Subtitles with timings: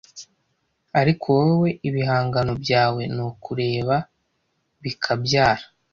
[1.01, 3.95] ariko wowe ibihangano byawe nukureka
[4.83, 5.63] bikabyara